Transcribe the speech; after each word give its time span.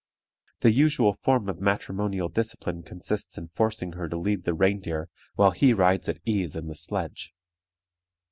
The 0.61 0.71
usual 0.71 1.13
form 1.13 1.47
of 1.47 1.61
matrimonial 1.61 2.27
discipline 2.27 2.81
consists 2.81 3.37
in 3.37 3.49
forcing 3.49 3.91
her 3.91 4.09
to 4.09 4.17
lead 4.17 4.45
the 4.45 4.53
reindeer 4.55 5.09
while 5.35 5.51
he 5.51 5.75
rides 5.75 6.09
at 6.09 6.17
ease 6.25 6.55
in 6.55 6.65
the 6.65 6.73
sledge. 6.73 7.35